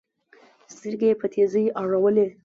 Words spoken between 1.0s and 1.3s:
یې په